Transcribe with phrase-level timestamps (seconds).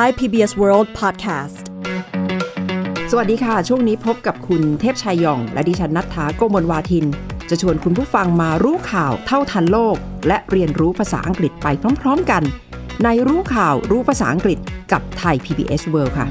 [0.00, 1.56] Thai PBS World Podcast
[3.10, 7.06] สวัสดีค่ะ ช่วงนี้พบกับคุณเทพชัยยอง และดิฉันนัทธาโกมลวาทิน
[7.50, 9.96] จะชวนคุณผู้ฟังมารู้ข่าวเท่าทันโลก
[10.26, 11.68] และเรียนรู้ภาษาอังกฤษไป
[12.00, 12.42] พร้อม ๆ กัน
[13.02, 14.58] ในรู้ข่าวรู้ภาษาอังกฤษ
[14.92, 16.26] กับไทย PBS World ค่ะ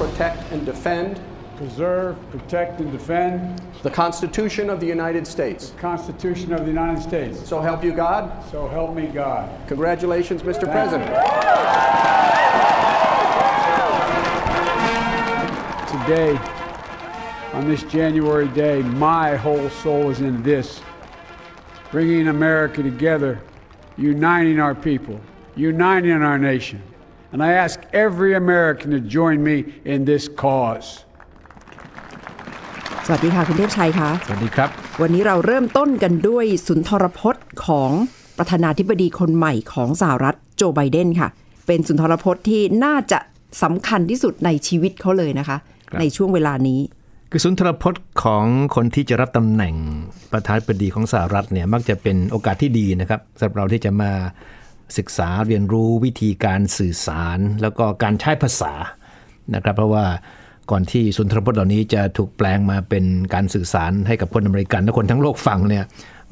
[0.00, 1.20] protect, and defend
[1.60, 5.70] preserve, protect, and defend the Constitution of the United States.
[5.70, 7.46] the Constitution of the United States.
[7.46, 8.32] So help you God.
[8.50, 9.50] So help me God.
[9.68, 10.62] Congratulations, Mr.
[10.62, 11.10] President.
[15.90, 16.34] Today,
[17.52, 20.80] on this January day, my whole soul is in this
[21.90, 23.38] bringing America together,
[23.98, 25.20] uniting our people,
[25.56, 26.82] uniting our nation.
[27.32, 29.56] And I ask every American to join me
[29.92, 30.88] in this cause.
[33.06, 34.68] สวัสดีค่ะ คุณเทพชัยคะสวัสดีครับ
[35.02, 37.92] วันนี้เราเริ่มต้นกันด้วยสุนทรพจน์ของ
[38.38, 41.28] ประธานาธิบดีคนใหม่ของสหรัฐโจไบเดนค่ะ
[41.66, 43.18] เป็นสุนทรพจน์ที่น่าจะ
[43.62, 45.56] สำคัญที่สุดในชีวิตเขาเลยนะคะ
[45.90, 46.80] ครับในช่วงเวลานี้
[47.30, 48.44] คือสุนทรพจน์ของ
[48.74, 49.74] คนที่จะรับตำแหน่ง
[50.32, 54.12] ประธานาธิบดีของสหรัฐเนี่ยมักจะเป็นโอกาสที่ดีนะครับสำหรับเราที่จะมา
[54.98, 58.72] ศึกษาเรียนรู้วิธีการสื่อสาร แล้วก็การใช้ภาษา
[59.54, 60.04] นะครับ เพราะว่า
[60.70, 65.84] ก่อนที่สุนทรพจน์เหล่านี้จะถูกแปลงมาเป็นการสื่อสารให้กับคนอเมริกันและคนทั้งโลกฟังเนี่ย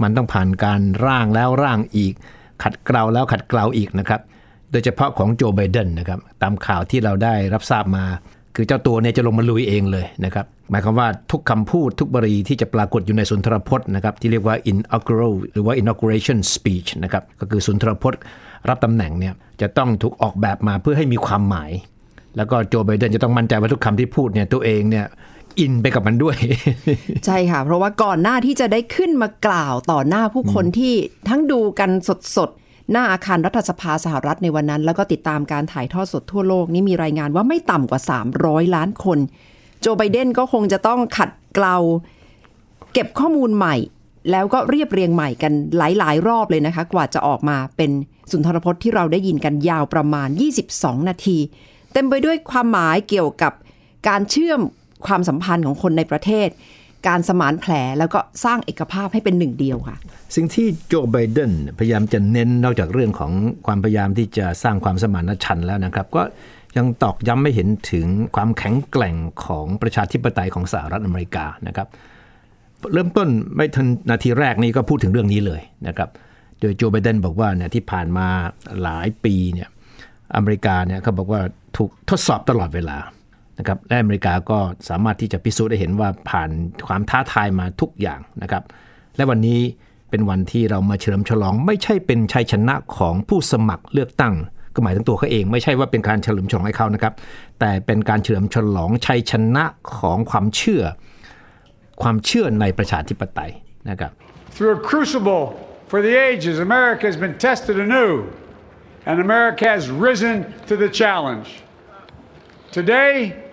[0.02, 2.12] มันต้องผ่านการร่างแล้วร่างอีก
[2.62, 4.20] ขัดเกลาแล้วขัดเกลาอีกนะครับ
[4.70, 8.04] โดยเฉพาะของโจไบเดนนะครับตามข่าวที่เราได้รับทราบมา
[8.54, 18.20] คือเจ้าตัวเนี่ยจะลงมาลุยเองเลยนะครับหมายความว่าทุกคำพูดทุกบรีที่จะปรากฏอยู่ในสุนทรพจน์นะครับที่เรียกว่า inaugural หรือว่า inauguration speech นะครับก็คือสุนทรพจน์
[18.68, 21.70] รับตำแหน่งเนี่ยจะต้องถูกออกแบบมาเพื่อให้มีความหมาย
[22.36, 25.06] แล้วก็โจไบเดนจะต้องมั่นใจว่าทุกคำที่พูดเนี่ยตัวเองเนี่ย
[25.60, 26.36] อินไปกับมันด้วย
[27.26, 30.94] ใช่ค่ะ เพราะว่าก่อนหน้าที่จะได้ขึ้นมากล่าวต่อหน้าผู้คนที่
[31.28, 31.90] ทั้งดูกัน
[32.36, 38.00] สดๆ หน้าอาคารรัฐสภาสหรัฐในวันนั้น แล้วก็ติดตามการถ่ายทอดสดทั่วโลกนี่มีรายงานว่าไม่ต่ำกว่า
[38.38, 39.18] 300 ล้านคน
[39.80, 41.76] โจไบเดนก็คงจะต้องขัดเกลา
[42.92, 43.76] เก็บข้อมูลใหม่
[44.30, 47.90] แล้วก็เรียบเรียงใหม่กันหลาย ๆ รอบเลยนะคะ กว่าจะออกมาเป็น
[48.32, 50.28] สุนทรพจน์ที่เราได้ยินกันยาวประมาณ
[50.68, 51.38] 22 นาที
[51.92, 53.52] เต็มไปด้วยความหมายเกี่ยวกับ
[54.08, 54.60] การเชื่อม
[55.06, 56.48] ความสัมพันธ์ของคนในประเทศ
[57.08, 59.96] การสมานแผลแล้วก็สร้างเอกภาพให้เป็นหนึ่งเดียวค่ะ
[60.36, 63.32] สิ่งที่โจไบเดนพยายามจะเน้นนอกจากเรื่องของ
[63.66, 66.22] ความพยายามที่จะสร้างความสมานฉันท์แล้วนะครับ ก็
[66.76, 68.06] ยังตอกย้ำไม่เห็นถึง
[68.36, 71.88] ความแข็งแกร่งของประชาธิปไตยของสหรัฐอเมริกานะครับ
[72.92, 76.08] เริ่มต้นไม่ทันนาทีแรกนี้ก็พูดถึงเรื่องนี้เลยนะครับ
[76.60, 78.26] โดยโจไบเดนบอกว่าเนี่ยที่ผ่านมา
[78.82, 79.68] หลายปีเนี่ย
[80.34, 81.40] อเมริกาเนี่ยเขาบอกว่า
[81.76, 82.98] ถูกทดสอบตลอดเวลา
[83.58, 84.58] นะครับและอเมริกาก็
[84.88, 86.50] สามารถที่จะพิสูจน์ได้เห็นว่าผ่าน
[86.86, 88.62] ความท้าทายมาทุกอย่างนะครับ
[89.16, 89.60] และวันนี้
[90.10, 94.34] เป็นวันที่เรามาเฉลิมฉลอง ไม่ใช่เป็นชัยชนะของผู้สมัครเลือกตั้ง
[94.74, 97.14] ก็หมายถึงตัวเขาเอง ไม่ใช่ว่าเป็นการเฉลิมฉลองให้เขานะครับ
[97.60, 99.64] แต่เป็นการเฉลิมฉลองชัยชนะ
[99.98, 100.82] ของความเชื่อ
[102.02, 103.50] ความเชื่อในประชาธิปไตย
[103.90, 104.12] นะครับ
[104.54, 105.44] Through a crucible
[105.87, 108.31] for the ages, America has been tested anew,
[109.05, 110.35] and America has risen
[110.69, 111.61] to the challenge.
[112.71, 113.43] Today,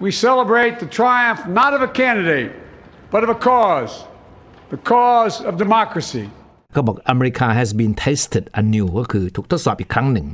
[0.00, 2.52] we celebrate the triumph not of a candidate,
[3.10, 4.04] but of a cause
[4.72, 6.26] the cause of democracy.
[6.74, 10.28] ก็บอก America has been tested anew ก็คือถูกทดสอบอีกครั้งหนึ่ง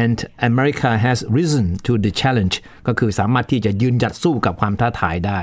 [0.00, 0.16] and
[0.50, 2.54] America has risen to the challenge
[2.86, 5.40] ก็คือสามารถที่จะยืนหยัดสู้กับความท้าทายได้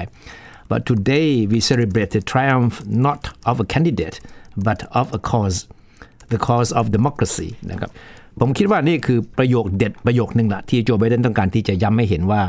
[0.72, 4.18] but today we celebrate the triumph not of a candidate
[4.67, 5.59] but of a cause
[6.33, 7.91] the cause of democracy นะครับ
[8.41, 12.41] ผมคิดว่านี่คือประโยคเด็ดประโยคหนึ่งละที่โจไบเดนต้องการที่จะย้ำให้เห็นว่า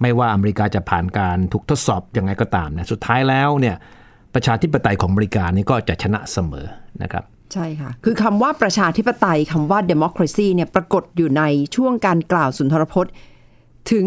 [0.00, 3.76] ไม่ว่าอเมริกาจะผ่านการถูกทดสอบยังไงก็ตามนะสุดท้ายแล้วเนี่ย
[4.34, 6.66] ประชาธิปไตยของอเมริกานี่ก็จะชนะเสมอ
[7.02, 11.42] นะครับใช่ค่ะ คือคำว่าประชาธิปไตยคำว่า democracy เนี่ยปรากฏอยู่ใน
[11.76, 13.12] ช่วงการกล่าวสุนทรพจน์
[13.92, 14.06] ถึง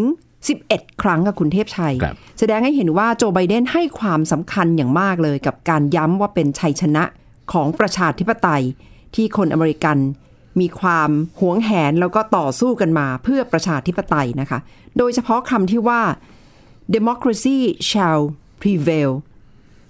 [0.49, 7.03] 11 ครั้งกับคุณเทพชัยครับแสดงให้เห็นว่าโจไบเดนให้ความสำคัญอย่างมากเลยกับการย้ำว่าเป็นชัยชนะ
[7.53, 8.63] ของประชาธิปไตย
[9.15, 9.97] ที่คนอเมริกัน
[10.59, 11.09] มีความ
[11.39, 14.59] หวงแหนแล้วก็ต่อสู้กันมาเพื่อประชาธิปไตยนะคะ
[14.97, 16.01] โดยเฉพาะคำที่ว่า
[16.95, 17.57] democracy
[17.89, 18.21] shall
[18.61, 19.11] prevail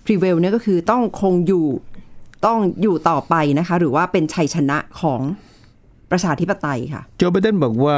[0.06, 1.68] prevail เนี่ยก็คือต้องคงอยู่
[2.46, 5.22] ต้องอยู่ต่อไปนะคะ หรือว่าเป็นชัยชนะของ
[6.12, 7.98] ประชาธิปไตยค่ะโจไบเดนบอกว่า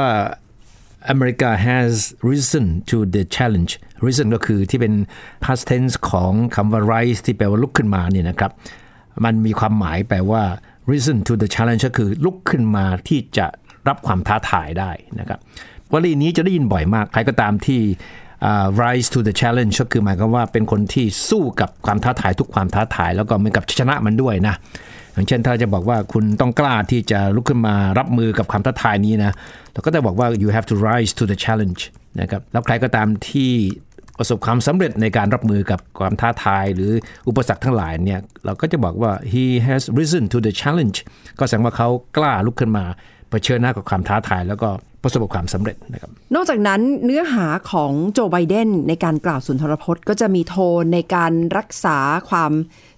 [1.14, 1.92] America has
[2.30, 3.72] risen to the challenge
[4.06, 4.94] risen ก็คือที่เป็น
[5.44, 8.50] past tense ของคำว่า rise ที่แปลว่าลุกขึ้นมาเนี่ยนะครับ
[9.24, 10.42] มันมีความหมายแปลว่า
[10.90, 13.46] risen to the challenge ก็คือลุกขึ้นมาที่จะ
[13.88, 15.40] รับความท้าทายได้นะครับ
[15.92, 17.80] วลีนี้จะได้ยินบ่อยมาก ใครก็ตามที่
[18.82, 24.54] rise to the challenge ก็คือหมายความว่าเป็นคนที่สู้กับความท้าทายทุกความท้าทาย แล้วก็เหมือนกับชนะมันด้วยนะ
[25.14, 29.32] อย่างเช่นถ้าจะบอกว่าคุณต้องกล้าที่จะลุกขึ้นมารับมือกับความท้าทายนี้นะ
[29.72, 31.80] เราก็จะบอกว่า you have to rise to the challenge
[32.20, 33.52] นะครับแล้วใครก็ตามที่
[34.18, 36.92] ประสบความสำเร็จในการรับมือกับความท้าทายหรือ
[37.28, 40.98] อุปสรรคทั้งหลายเนี่ยเราก็จะบอกว่า he has risen to the challenge
[41.38, 42.84] ก็แสดงว่าเขากล้าลุกขึ้นมา
[43.30, 44.68] เผชิญหน้ากับความท้าทายแล้วก็
[45.02, 51.98] ประสบความสำเร็จนะครับ นอกจากนั้นเนื้อหาของโจไบเดนในการกล่าวสุนทรพจน์ก็จะมีโทนในการรักษา
[52.30, 52.52] ความ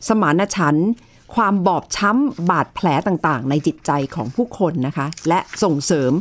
[0.09, 0.91] สมานฉันท์
[1.35, 6.13] ความบอบช้ำบาดแผลต่างๆ ในจิตใจของผู้คนนะคะ และส่งเสริม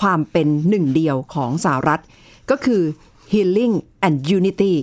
[0.00, 2.00] ความเป็นหนึ่งเดียวของสหรัฐ
[2.50, 2.82] ก็คือ
[3.32, 3.74] healing
[4.06, 4.74] and unity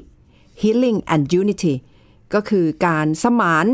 [0.62, 1.74] healing and unity
[2.34, 3.66] ก็คือการสมาน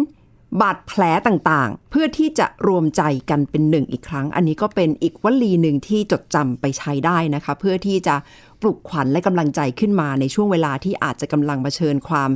[0.62, 8.16] บาดแผลต่างๆ เพื่อที่จะรวมใจกันเป็นหนึ่งอีกครั้ง อันนี้ก็เป็นอีกวลีหนึ่งที่จดจำไปใช้ได้นะคะ เพื่อที่จะ
[8.62, 12.30] ปลุกขวัญและกำลังใจขึ้นมาในช่วงเวลาที่อาจจะกำลังเผชิญความ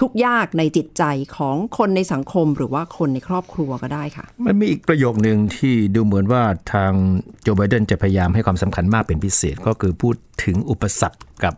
[0.00, 1.02] ทุกข์ยากในจิตใจ
[1.36, 6.42] ของคนในสังคมหรือว่าคนในครอบครัวก็ได้ค่ะ มันมีอีกประโยคหนึ่งที่ดูเหมือนว่า
[6.72, 6.92] ทาง
[7.42, 11.54] โจไบเดนจะพยายามให้ความสำคัญมากเป็นพิเศษก็คือพูดถึงอุปสรรคกับ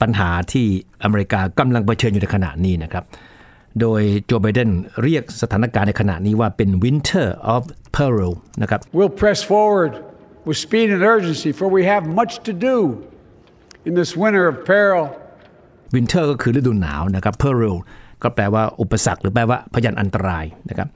[0.00, 0.66] ปัญหาที่
[1.02, 3.04] อเมริกากำลังเผชิญอยู่ในขณะนี้นะครับ
[3.80, 4.70] โดยโจไบเดน
[5.02, 7.62] เรียกสถานการณ์ในขณะนี้ว่าเป็น winter of
[7.96, 8.32] peril
[8.62, 9.92] นะครับ We'll press forward
[10.46, 12.76] with speed and urgency, for we have much to do
[13.88, 15.04] in this winter of peril.
[15.96, 17.76] winter ก็คือฤดูหนาวนะครับ peril
[18.22, 20.88] ก็แปลว่าอุปสรรคหรือแปลว่าพยันอันตรายนะครับ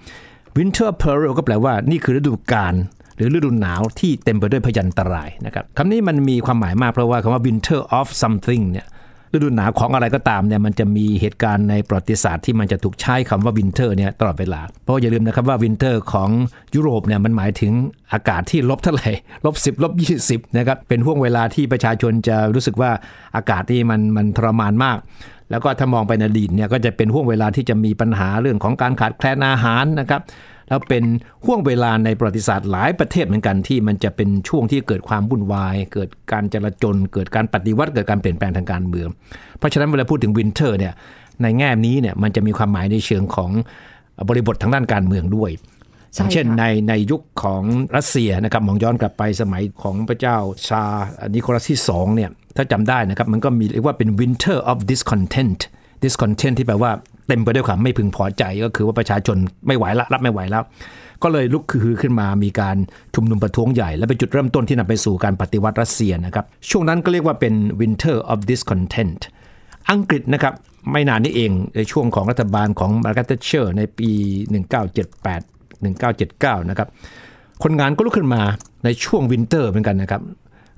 [0.59, 2.75] winter peril ก็แปลว่านี่คือฤดูกาล
[3.17, 8.87] หรือฤดูหนาวที่เต็มไปด้วยพยันตรายนะครับคำนี้มันมีความหมายมากเพราะว่าคำว่า winter of something เนี่ย
[9.33, 16.31] ฤดูหนาวของอะไรก็ตามเนี่ยมันจะมีเหตุการณ์ในประวัติศาสตร์ที่มันจะถูกใช้คำว่า winter เนี่ยตลอดเวลา เพราะอย่าลืมนะครับว่า winter ของ
[16.75, 17.73] ยุโรปเนี่ยมันหมายถึง
[18.13, 19.11] อากาศที่ลบเท่าไหร่
[19.45, 19.93] ลบ10ลบ
[20.25, 22.91] 20นะครับเป็นห่วงเวลาที่ประชาชนจะรู้สึกว่า
[23.37, 24.99] อากาศนี่มันมันทรมานมาก
[25.51, 30.23] แล้วก็ถ้ามองไปในอดีตเนี่ยก็จะเป็นห่วงเวลาที่จะมีปัญหาเรื่องของการขาดแคลนอาหารนะครับ
[30.69, 31.05] แล้วเป็น
[31.45, 39.09] ห่วงเวลาในประวัติศาสตร์หลายประเทศเหมือนกันที่มันจะเป็นช่วงที่เกิดความวุ่นวาย เกิดการจลาจลเกิดการปฏิวัติเกิดการเปลี่ยนแปลงทางการเมือง
[39.59, 40.95] เพราะฉะนั้นเวลาพูดถึง winter เนี่ย
[41.43, 43.51] ในแง่นี้เนี่ยมันจะมีความหมายในเชิงของ
[44.29, 45.51] บริบททางด้านการเมืองด้วย
[46.15, 47.63] ใช่อย่างเช่นค่ะในในยุคของ
[47.97, 50.37] รัสเซียนะครับมองย้อนกลับไปสมัยของพระเจ้า
[50.69, 50.83] ซาร์
[51.35, 55.61] นิโคลัสที่สองเนี่ยถ้าจำได้นะครับมันก็มีเรียกว่าเป็น winter of discontent
[56.05, 56.93] discontent ที่แปลว่า
[57.29, 59.37] เต็มไปด้วยความไม่พึงพอใจก็คือว่าประชาชน
[59.67, 60.63] ไม่ไหวละรับไม่ไหวแล้ว
[61.23, 62.77] ก็เลยลุกคือขึ้นมามีการ
[63.15, 69.21] ชุมนุมประท้วงใหญ่ และเป็นจุดเริ่มต้นที่นำไปสู่การปฏิวัติรัสเซียนะครับ ช่วงนั้นก็เรียกว่าเป็น winter of discontent
[69.91, 70.55] อังกฤษนะครับ
[70.93, 74.11] ไม่นานนี้เองในช่วงของรัฐบาลของมาร์กาเร็ตแทตเชอร์ในปี
[75.41, 75.43] 1978
[75.85, 76.89] 1979 นะครับ
[77.63, 78.43] คนงานก็ลุกขึ้นมา
[78.85, 80.23] ในช่วง winter เหมือนกันนะครับ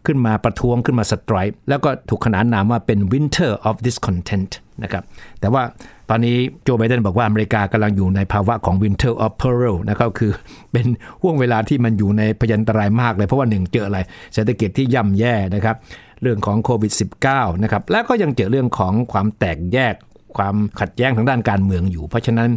[0.07, 4.53] ขึ้นมาประท้วงขึ้นมา strike แล้วก็ถูกขนานนามว่าเป็น winter of discontent
[4.83, 5.05] นะครับ
[5.41, 5.63] แต่ว่า
[6.11, 10.33] ตอนนี้โจไบเดนบอกว่าอเมริกากำลังอยู่ในภาวะของ winter of peril นะครับคือ
[10.73, 10.87] เป็น
[11.23, 13.99] ห่วงเวลาที่มันอยู่ในพยันตรายมากเลย เพราะว่าหนึ่งเจออะไร
[14.35, 15.77] เศรษฐกิจที่ย่ำแย่นะครับ
[16.23, 16.93] เรื่องของโควิด
[17.27, 19.95] -19 นะครับแล้วก็ยังเจอเรื่องของความแตกแยก
[20.37, 22.49] ความขัดแย้งทางด้านการเมืองอยู่ เพราะฉะนั้น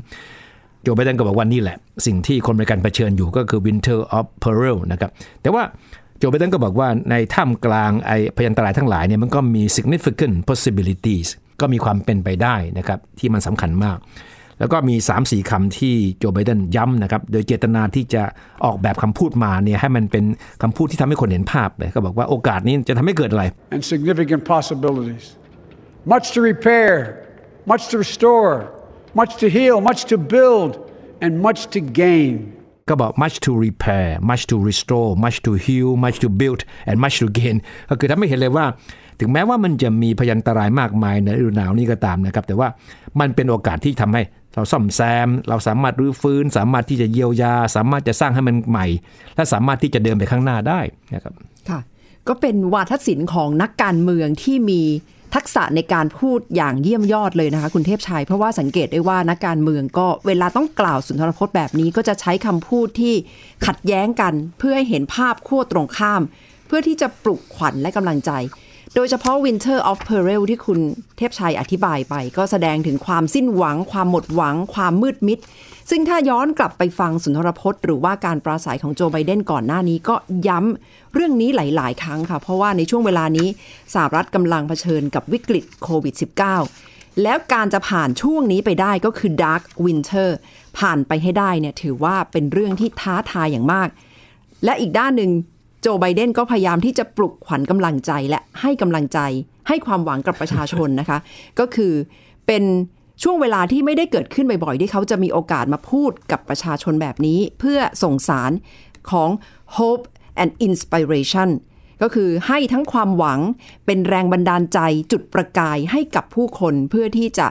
[0.83, 5.11] โจไบเดนก็บอกว่านี่แหละ สิ่งที่คนอเมริกันเผชิญอยู่ก็คือ winter of peril นะครับ
[5.41, 5.63] แต่ว่า
[6.21, 11.27] โจไบเดนก็บอกว่าในท่ามกลางไอ้พยันตรายทั้งหลายเนี่ยมันก็มี significant possibilities
[11.61, 13.97] ก็มีความเป็นไปได้นะครับที่มันสำคัญมาก
[14.59, 18.23] แล้วก็มี 3-4คำที่โจไบเดนย้ำนะครับ โดยเจตนาที่จะ
[18.65, 20.25] ออกแบบคำพูดมาเนี่ยให้มันเป็น
[20.61, 23.43] คำพูดที่ทำให้คนเห็นภาพเลยก็บอกว่าโอกาสนี้จะทำให้เกิดอะไร
[23.75, 25.25] and significant possibilities.
[26.13, 26.93] Much to repair,
[27.71, 28.53] much to restore,
[29.19, 30.71] much to heal, much to build,
[31.23, 32.33] and much to gain.
[32.91, 37.15] ก็บอก much to repair much to restore much to heal much to build and much
[37.21, 37.57] to gain
[37.89, 38.65] ก็คือทำให้เห็นเลยว่า
[39.19, 42.67] ถึงแม้ว่ามันจะมีพยันตรายมากมายในฤดูหนาวนี้ก็ตามนะครับ แต่ว่า
[43.19, 44.21] มันเป็นโอกาสที่ทำให้
[44.53, 48.87] เราซ่อมแซม เราสามารถรื้อฟื้น สามารถที่จะเยียวยา สามารถจะสร้างให้มันใหม่
[49.35, 50.79] และสามารถที่จะเดินไปข้างหน้าได้
[51.13, 51.33] นะครับ
[51.69, 51.79] ค่ะ
[52.27, 54.81] ก็เป็นวาทศิลป์ของนักการเมืองที่มี
[55.35, 63.13] ทักษะในการพูดอย่างเยี่ยมยอดเลยนะคะ คุณเทพชัย เพราะว่าสังเกตได้ว่านักการเมืองก็เวลาต้องกล่าวสุนทรพจน์แบบนี้ก็จะใช้คำพูดที่
[63.65, 66.21] ขัดแย้งกัน เพื่อให้เห็นภาพขั้วตรงข้าม
[66.67, 68.31] เพื่อที่จะปลุกขวัญและกำลังใจ
[68.95, 70.79] โดยเฉพาะ Winter of Peril ที่คุณ
[71.17, 75.39] เทพชัยอธิบายไป ก็แสดงถึงความสิ้นหวัง ความหมดหวัง ความมืดมิด
[75.93, 80.15] ซึ่งถ้าย้อนกลับไปฟังสุนทรพจน์ หรือว่าการปราศัยของโจไบเดนก่อนหน้านี้ก็
[80.47, 83.47] ย้ำเรื่องนี้หลาย ๆ ครั้งค่ะ เพราะว่าในช่วงเวลานี้
[83.93, 86.15] สหรัฐกำลังเผชิญกับวิกฤตโควิด
[86.67, 90.29] -19 แล้วการจะผ่านช่วงนี้ไปได้ก็คือ Dark Winter
[90.77, 93.87] ผ่านไปให้ได้เนี่ยถือว่าเป็นเรื่องที่ท้าทายอย่างมาก
[94.65, 95.31] และอีกด้านหนึ่ง
[95.81, 99.19] โจไบเดนก็พยายามที่จะปลุกขวัญกำลังใจและให้กำลังใจ
[99.67, 101.17] ให้ความหวังกับประชาชนนะคะ
[101.59, 101.93] ก็คือ
[102.47, 102.63] เป็น
[103.23, 108.51] ช่วงเวลาที่ไม่ได้เกิดขึ้นบ่อยๆ ที่เขาจะมีโอกาสมาพูดกับประชาชนแบบนี้ เพื่อส่งสาร
[109.11, 109.29] ของ
[109.77, 110.05] hope
[110.41, 111.49] and inspiration
[112.01, 113.39] ก็คือให้ทั้งความหวัง
[113.85, 114.79] เป็นแรงบันดาลใจ
[115.11, 117.47] จุดประกายให้กับผู้คนเพื่อที่จะ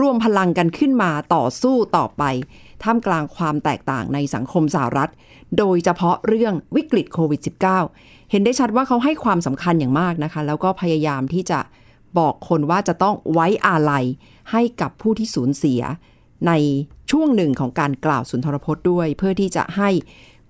[0.00, 2.22] ร่วมพลังกันขึ้นมาต่อสู้ต่อไป
[2.82, 5.10] ท่ามกลางความแตกต่างในสังคมสหรัฐ
[5.58, 7.40] โดยเฉพาะเรื่องวิกฤตโควิด
[7.86, 11.58] -19 เห็นได้ชัดว่าเขาให้ความสำคัญอย่างมากนะคะ แล้วก็พยายามที่จะ
[12.18, 14.04] บอกคนว่าจะต้องไว้อาลัย
[14.50, 15.80] ให้กับผู้ที่สูญเสีย
[16.46, 16.52] ใน
[17.10, 19.90] ช่วงหนึ่งของการกล่าวสุนทรพจน์ด้วย เพื่อที่จะให้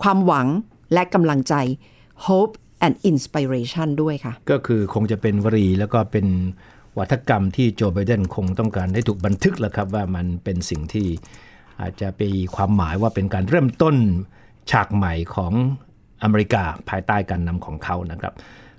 [0.02, 0.46] ความหวัง
[0.92, 1.54] และกำลังใจ
[2.26, 2.54] hope
[2.86, 6.26] and inspiration ด้วยค่ะ ก็คือคงจะเป็นวลีแล้วก็เป็น
[6.98, 11.08] วัฒกรรมที่โจไบเดนคงต้องการให้ถูกบันทึกแล้วครับว่ามันเป็นสิ่งที่
[11.80, 13.96] อาจจะเป็นความหมายว่าเป็นการเริ่มต้น
[14.70, 15.52] ฉากใหม่ของ
[16.22, 18.32] อเมริกาภายใต้การนำของเขานะครับ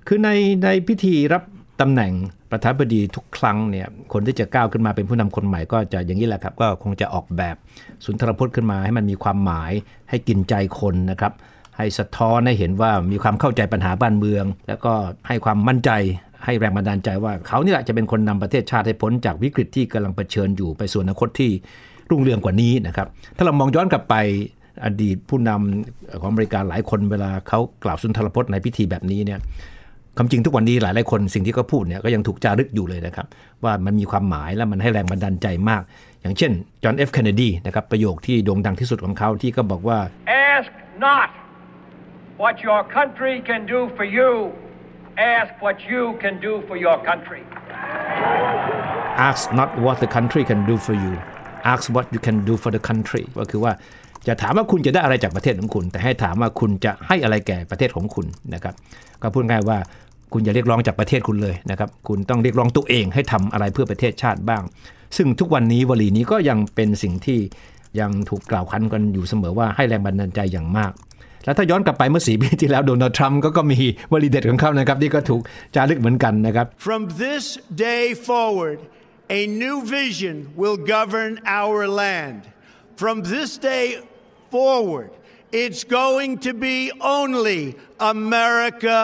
[0.06, 0.30] คือใน
[0.64, 1.42] ในพิธีรับ
[1.80, 2.12] ตำแหน่ง
[2.50, 7.56] ประธานาธิบดีทุกครั้งเนี่ยคนที่จะก้าวขึ้นมาเป็นผู้นำคนใหม่ก็จะอย่างนี้แหละครับ ก็คงจะออกแบบ
[8.04, 9.72] สุนทรพจน์ขึ้นมาให้มันมีความหมาย
[10.10, 11.32] ให้กินใจคนนะครับ
[11.76, 14.92] ให้สะท้อนให้เห็นว่ามีความเข้าใจปัญหาบ้านเมือง แล้วก็
[15.28, 15.90] ให้ความมั่นใจ
[16.44, 21.50] ให้แรงบันดาลใจว่าเขานี่แหละจะเป็นคนนำประเทศชาติให้พ้นจากวิกฤตที่กำลังเผชิญอยู่ไปสู่อนาคตที่
[22.10, 23.06] รุ่งเรืองกว่านี้นะครับ
[23.36, 24.14] ถ้าเรามองย้อนกลับไป
[24.84, 29.40] อดีตผู้นำของอเมริกาหลายคนเวลาเขากล่าวสุนทรพจน์ในพิธีแบบนี้เนี่ย
[30.16, 33.26] ความจริงทุกวันนี้หลายหลายคนสิ่งที่เขาพูดเนี่ยก็ยังถูกจารึกอยู่เลยนะครับ
[33.64, 35.82] ว่ามันมีความหมายและมันให้แรงบันดาลใจมาก
[36.22, 39.98] อย่างเช่นจอห์นเอฟเคนเนดีนะครับประโยคที่โด่งดังที่สุดของเขาที่ก็บอกว่า
[40.52, 40.70] Ask
[41.06, 41.30] not
[42.42, 44.30] what your country can do for you.
[45.34, 47.42] Ask what you can do for your country.
[49.28, 51.12] ask not what the country can do for you
[51.72, 53.72] ask what you can do for the country ก็คือว่า
[54.26, 58.74] จะถามว่าคุณจะได้อะไรจากประเทศของคุณ แต่ให้ถามว่าคุณจะให้อะไรแก่ประเทศของคุณนะครับ
[59.22, 59.78] ก็พูดง่ายว่า
[60.32, 64.62] คุณอย่าเรียกร้องจากประเทศคุณเลยนะครับ คุณต้องเรียกร้องตัวเองให้ทำอะไรเพื่อประเทศชาติบ้าง
[65.16, 67.38] ซึ่งทุกวันนี้วลีนี้ก็ยังเป็นสิ่งที่
[68.00, 70.92] ยังถูกกล่าวคันกันอยู่เสมอว่าให้แรงบันดาลใจอย่างมาก
[71.44, 73.78] แล้วถ้าย้อนกลับไปเมื่อสี่ปีที่แล้วโดนัลด์ทรัมป์ก็ก็มี
[74.12, 75.42] วลีเด็ดของเขานะครับที่ก็ถูก
[75.74, 77.44] จารึกเหมือนกันนะครับ From this
[77.88, 78.78] day forward,
[79.40, 82.40] a new vision will govern our land.
[83.02, 83.86] From this day
[84.54, 85.10] forward,
[85.62, 86.76] it's going to be
[87.20, 87.60] only
[88.14, 88.98] America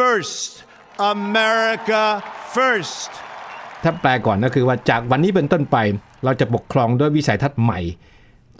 [0.00, 0.64] first.
[1.12, 2.04] America
[2.54, 3.10] first.
[3.82, 5.76] ถ้าแปลก่อนก็คือว่าจากวันนี้เป็นต้นไป
[6.24, 7.80] เราจะปกครองด้วยวิสัยทัศน์ใหม่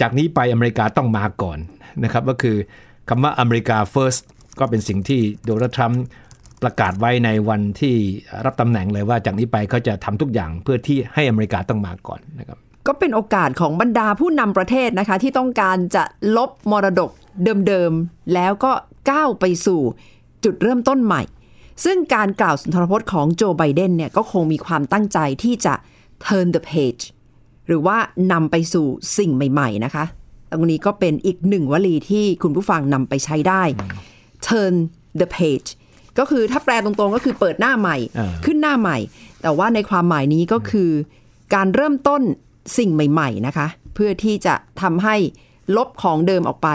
[0.00, 1.58] จากนี้ไปอเมริกาต้องมาก่อน
[2.04, 2.56] นะครับ ก็คือ
[3.08, 4.22] คำว่าอเมริกา first
[4.58, 6.04] ก็เป็นสิ่งที่โดนัลด์ทรัมป์
[6.62, 7.94] ประกาศไว้ในวันที่
[8.44, 16.04] รับตำแหน่งเลยว่าจากนี้ไปเขาจะทำทุกอย่างเพื่อที่ให้อเมริกาต้องมาก่อนนะครับก็เป็นโอกาสของบรรดาผู้นำประเทศนะคะ ที่ต้องการจะ
[16.36, 17.10] ลบมรดก
[17.66, 18.72] เดิมๆ แล้วก็
[19.10, 19.80] ก้าวไปสู่
[20.44, 21.22] จุดเริ่มต้นใหม่
[21.84, 25.74] ซึ่งการกล่าวสุนทรพจน์ของโจไบเดนเนี่ยก็คงมีความตั้งใจที่จะ
[26.24, 27.02] turn the page
[27.66, 27.96] หรือว่า
[28.32, 28.86] นำไปสู่
[29.18, 30.04] สิ่งใหม่ ๆ นะคะ
[30.52, 33.62] ตรงนี้ก็เป็นอีกหนึ่งวลีที่คุณผู้ฟังนำไปใช้ได้
[34.46, 34.74] turn
[35.20, 35.68] the page
[36.18, 38.98] ก็คือถ้าแปลตรงๆก็คือเปิดหน้าใหม่อ่าขึ้นหน้าใหม่
[39.42, 40.90] แต่ว่าในความหมายนี้ก็คือ
[41.54, 42.22] การเริ่มต้น
[42.78, 45.16] สิ่งใหม่ ๆ นะคะ เพื่อที่จะทำให้
[45.76, 46.68] ลบของเดิมออกไป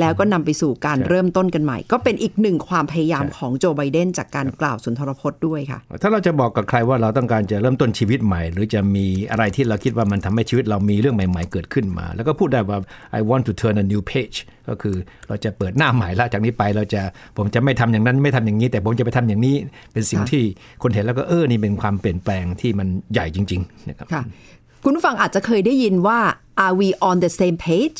[0.00, 12.78] แล้วก็นำไปสู่การเริ่มต้นกันใหม่ ก็เป็นอีกหนึ่งความพยายามของโจไบเดนจากการกล่าวสุนทรพจน์ด้วยค่ะ ถ้าเราจะบอกกับใครว่าเราต้องการจะเริ่มต้นชีวิตใหม่ หรือจะมีอะไรที่เราคิดว่ามันทำให้ชีวิตเรามีเรื่องใหม่ ๆ เกิดขึ้นมา แล้วก็พูดได้ว่า
[13.18, 14.36] I want to turn a new page
[14.68, 14.96] ก็คือ
[15.28, 17.02] เราจะเปิดหน้าใหม่แล้วจากนี้ไปเราจะ
[17.36, 19.56] ผมจะไม่ทำอย่างนั้นไม่ทำอย่างนี้ แต่ผมจะไปทำอย่างนี้
[19.92, 20.42] เป็นสิ่งที่
[20.82, 24.08] คนเห็นแล้วก็เออนี่เป็นความเปลี่ยนแปลงที่มันใหญ่จริงๆนะครับ
[24.88, 26.18] ค่ะคุณผู้ฟังอาจจะเคยได้ยินว่า
[26.64, 27.98] are we on the same page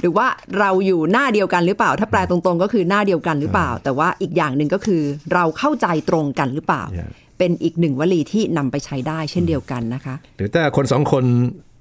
[0.00, 0.26] หรือว่า
[0.58, 7.08] เราอยู่หน้าเดียวกันหรือเปล่า ถ้าแปลตรงๆ ก็คือหน้าเดียวกันหรือเปล่า แต่ว่าอีกอย่างหนึ่งก็คือ เราเข้าใจตรงกันหรือเปล่าใช่
[7.38, 11.24] เป็นอีกหนึ่งวลีที่นำไปใช้ได้เช่นเดียวกันนะคะ หรือถ้าคนสองคน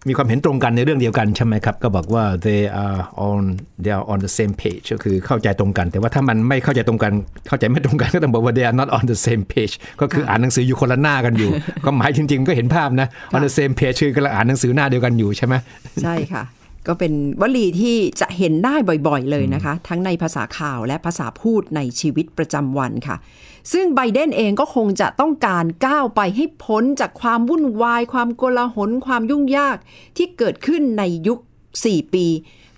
[0.08, 3.42] มีความเห็นตรงกันในเรื่องเดียวกันใช่ไหมครับ ก็บอกว่า they are on
[3.84, 7.14] they are on the same page ก็คือเข้าใจตรงกัน แต่ว่าถ้ามันไม่เข้าใจตรงกัน
[7.48, 11.52] เข้าใจไม่ตรงกันก็ต้องบอกว่า they are not on the same page ก็คืออ่านหนังสืออยู่คนละหน้ากันอยู่
[11.86, 15.56] ก็หมายจริง ๆ ก็เห็นภาพนะ on the same page คือกำลังอ่านหนังสือหน้าเดียวกันอยู่ใช่ไหม
[16.02, 16.44] ใช่ค่ะ
[16.88, 18.76] ก็เป็นวลีที่จะเห็นได้
[19.08, 23.16] บ่อยๆเลยนะคะ ทั้งในภาษาข่าวและภาษาพูดในชีวิตประจำวันค่ะ
[23.72, 29.78] ซึ่งไบเดนเองก็คงจะต้องการก้าวไปให้พ้นจากความวุ่นวาย ความโกลาหลความยุ่งยาก
[30.18, 31.40] ที่เกิดขึ้นในยุค
[31.76, 32.26] 4 ปี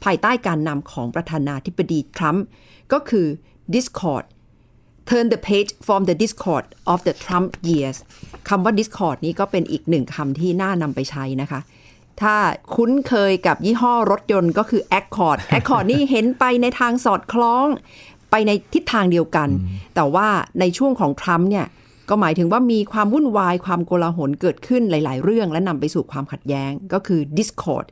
[0.03, 2.45] ภายใต้การนำของประธานาธิบดีทรัมป์
[2.93, 3.27] ก็คือ
[3.75, 4.25] Discord
[5.09, 7.97] turn the page from the discord of the Trump years
[8.49, 11.59] คำว่า discord นี้ก็เป็นอีกหนึ่งคำที่น่านำไปใช้นะคะ
[12.21, 12.35] ถ้า
[12.75, 17.67] คุ้นเคยกับยี่ห้อรถยนต์ก็คือ Accord Accord นี่เห็นไปในทางสอดคล้อง
[18.31, 19.49] ไปไปในทิศทางเดียวกัน
[19.95, 20.27] แต่ว่า
[20.59, 21.65] ในช่วงของทรัมป์เนี่ย
[22.09, 27.85] ก็หมายถึงว่ามีความวุ่นวายความโกลาหลเกิดขึ้นหลาย ๆ เรื่องและนำไปสู่ความขัดแย้งก็คือ discord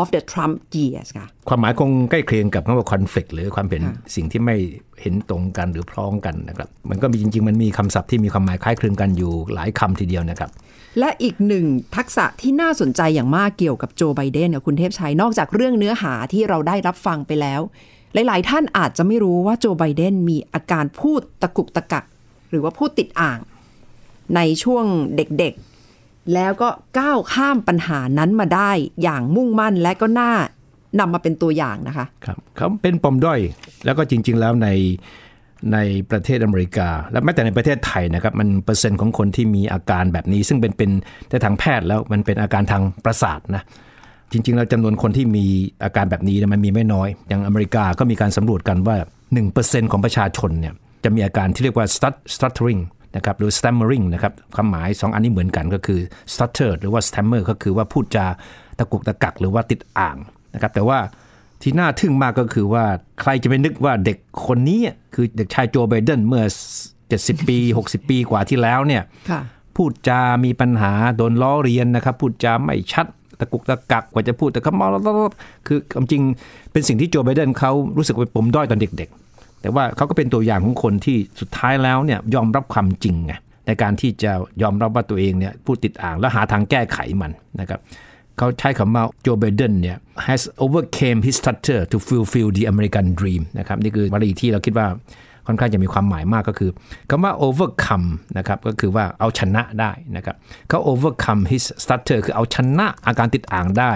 [0.00, 4.56] of the Trump years ค่ะ ความหมายคงใกล้เคียงกับคำว่า conflict หรือความเป็นค่ะสิ่งที่ไม่
[5.00, 10.50] เห็นตรงกันหรือพร้องกันนะครับ มันก็มีจริง ๆ มันมีคำศัพท์ที่มีความหมายคล้ายคลึงกันอยู่หลายคำทีเดียวนะครับ
[10.98, 11.66] และอีกหนึ่ง
[11.96, 17.60] ทักษะที่น่าสนใจอย่างมากเกี่ยวกับโจไบเดนกับคุณเทพชัย นอกจากเรื่องเนื้อหาที่เราได้รับฟังไปแล้ว
[18.14, 22.04] หลาย ๆ ท่านอาจจะไม่รู้ว่าโจไบเดนมีอาการพูดตะกุกตะกัก
[22.50, 23.38] หรือว่าพูดติดอ่าง
[24.36, 24.84] ในช่วง
[25.16, 25.67] เด็กๆ
[26.34, 26.68] แล้วก็
[26.98, 28.70] ก้าวข้ามปัญหานั้นมาได้
[29.02, 30.32] อย่างมุ่งมั่นและก็น่า
[31.00, 33.40] นำมาเป็นตัวอย่างนะคะ ครับเขาเป็นปมด้อย
[33.84, 34.68] แล้วก็จริง ๆ แล้วใน
[35.72, 35.78] ใน
[36.10, 40.90] ประเทศอเมริกา และแม้แต่ในประเทศไทยนะครับ มันเปอร์เซ็นต์ของคนที่มีอาการแบบนี้ ซึ่งเป็นเป็น
[41.28, 43.62] แต่ทางแพทย์แล้วมันเป็นอาการทางประสาทนะ
[44.32, 45.46] จริง ๆ แล้วจำนวนคนที่มี
[45.84, 48.96] อาการแบบนี้มันมีไม่น้อย อย่างอเมริกาก็มีการสำรวจกันว่า
[49.44, 51.86] 1%ของประชาชนเนี่ยจะมีอาการที่เรียกว่า
[52.34, 52.80] stuttering
[53.16, 56.00] นะครับหรือ stammering นะครับความหมาย 2 อันนี้เหมือนกันก็คือ
[56.34, 58.26] stutter หรือว่า stammer ก็คือว่าพูดจา
[58.78, 60.16] ตะกุกตะกักหรือว่าติดอ่าง
[60.54, 60.98] นะครับแต่ว่า
[61.62, 62.84] ที่น่าทึ่งมากก็คือว่า
[63.20, 64.80] ใครจะไปนึกว่าเด็กคนนี้
[65.14, 66.44] คือเด็กชายโจไบเดนเมื่อ
[66.96, 69.40] 70 ปี 60 ปีกว่าที่แล้วเนี่ยค่ะ
[69.76, 73.06] พูดจามีปัญหาโดนล้อเรียนนะครับพูดจาไม่ชัด
[73.40, 74.86] ตะกุกตะกักกว่าจะพูดแต่เขามา
[75.66, 76.22] คือความจริง
[76.72, 79.27] เป็นสิ่งที่โจไบเดนเขารู้สึกว่าปมด้อยตอนเด็กๆ
[79.62, 83.32] แต่ว่าเขาก็เป็นตัวอย่างของคนที่สุดท้ายแล้วเนี่ยยอมรับความจริงไง
[83.66, 87.80] ในการที่จะยอมรับว่าตัวเองเนี่ยพูดติดอ่างแล้วหาทางแก้ไขมันนะครับ
[88.38, 89.96] เขาใช้คำว่าโจไบเดนเนี่ย
[90.26, 94.86] has overcame his stutter to fulfill the American dream นะครับนี่คือวลีที่เราคิดว่า
[95.46, 96.70] ค่อนข้างจะมีความหมายมากก็คือ
[97.10, 100.36] คำว่า overcome นะครับก็คือว่าเอาชนะได้นะครับ
[100.68, 103.92] เขา overcome his stutter คือเอาชนะอาการติดอ่างได้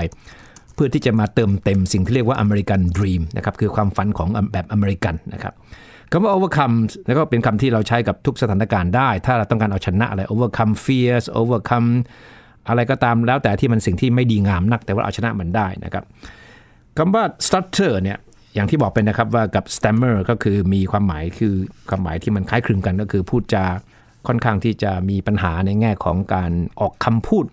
[0.75, 5.55] เพื่อที่จะมาเติมเต็มสิ่งที่เรียกว่า American Dream นะครับคือความฝันของแบบอเมริกันนะครับ
[6.11, 6.77] คำว่า overcome
[7.07, 11.89] แล้วก็เป็นคำที่เราใช้กับทุกสถานการณ์ได้ ถ้าเราต้องการเอาชนะอะไร overcome fears overcome
[12.69, 16.05] อะไรก็ตามแล้วแต่ที่มันสิ่งที่ไม่ดีงามนัก แต่ว่าเอาชนะมันได้นะครับ
[16.97, 18.19] คำว่า stutter เนี่ย
[18.55, 21.55] อย่างที่บอกเป็นนะครับว่ากับ stammer ก็คือมีความหมายคือ
[21.89, 23.65] ความหมายที่มันคล้ายคลึงกันก็คือพูดจา
[24.27, 27.45] ค่อนข้างที่จะมีปัญหาในแง่ของการออกคำพูด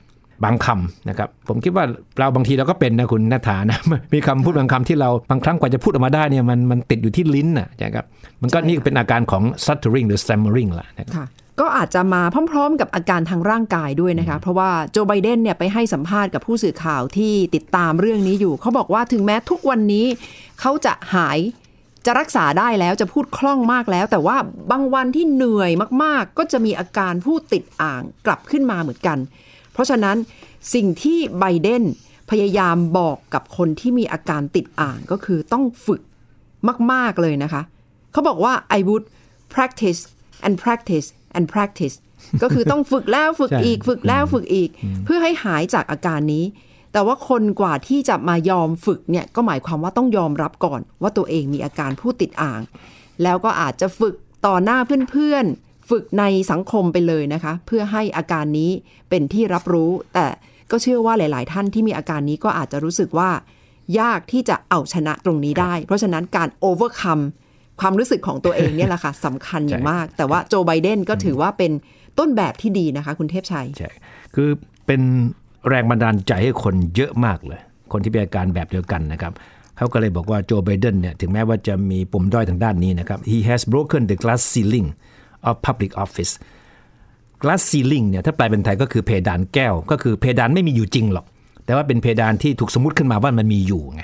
[0.43, 1.86] บางคำนะครับผมคิดว่า
[2.19, 3.80] เราบางทีเราก็เป็นนะคุณนัฐานะ
[4.13, 8.06] มีคำพูดบางคำที่เราบางครั้งกว่าจะพูดออกมาได้เนี่ยมันมันติดอยู่ที่ลิ้นนะนะครับ
[8.41, 11.28] มันก็นี่เป็นอาการของ stuttering หรือ stammering ละนะครับค่ะ
[11.60, 12.21] ก็อาจจะมา
[12.52, 20.06] พร้อม ๆ กับอาการทางร่างกายด้วยนะคะ เพราะว่าโจไบเดนเนี่ยไปให้สัมภาษณ์กับผู้สื่อข่าวที่ติดตามเรื่องนี้อยู่ เขาบอกว่าถึงแม้ทุกวันนี้
[20.60, 21.39] เขาจะหาย
[22.06, 24.38] จะรักษาได้แล้วจะพูดคล่องมากแล้ว แต่ว่า
[24.71, 25.71] บางวันที่เหนื่อย
[26.04, 29.49] มากๆ ก็จะมีอาการพูดติดอ่างกลับขึ้นมาเหมือนกันเพ
[29.80, 30.18] ราะฉะนั้น
[30.74, 31.84] สิ่งที่ไบเดน
[32.32, 36.02] พยายามบอกกับคนที่มีอาการติดอ่างก็คือต้องฝึก
[36.92, 37.62] มาก ๆ เลยนะคะ
[38.12, 39.06] เขาบอกว่า I would
[39.54, 40.02] practice
[40.46, 41.96] and practice and practice
[42.42, 44.70] ก็คือต้องฝึกแล้วฝึกใช่อีก ฝึกแล้วฝึกอีก
[45.06, 46.46] เพื่อให้หายจากอาการนี้
[46.94, 52.62] แต่ว่าคนกว่าที่จะมายอมฝึกเนี่ย ก็หมายความว่าต้องยอมรับก่อน ว่าตัวเองมีอาการพูดติดอ่าง
[53.24, 54.15] แล้วก็อาจจะฝึก
[54.46, 54.78] ต่อหน้า
[55.12, 58.71] เพื่อนๆ ฝึกในสังคมไปเลยนะคะ เพื่อให้อาการนี้
[59.10, 60.28] เป็นที่รับรู้ แต่
[60.71, 63.30] ก็เชื่อว่าหลาย ๆ ท่านที่มีอาการนี้ก็อาจจะรู้สึกว่า
[63.99, 67.23] ยากที่จะเอาชนะตรงนี้ได้ เพราะฉะนั้นการ overcome
[67.80, 71.71] ความรู้สึกของตัวเองเนี่ยแหละค่ะสำคัญอย่างมาก แต่ว่าโจไบเดนก็ถือว่าเป็น
[72.19, 73.91] ต้นแบบที่ดีนะคะ คุณเทพชัยใช่
[74.36, 74.49] คือ
[74.86, 75.02] เป็น
[75.69, 79.34] แรงบันดาลใจให้คนเยอะมากเลย คนที่มีอาการแบบเดียวกันนะครับ
[79.78, 84.88] เขาก็เลยบอกว่าโจไบเดนเนี่ยถึงแม้ว่าจะมีปมด้อยทางด้านนี้นะครับ he has broken the glass ceiling
[85.47, 86.34] of public office
[87.41, 91.25] glass ceiling เนี่ยถ้าแปลเป็นไทยก็คือเพดานแก้ว ก็คือเพดานไม่มีอยู่จริงหรอก
[91.65, 94.04] แต่ว่าเป็นเพดานที่ถูกสมมติขึ้นมาว่ามันมีอยู่ไง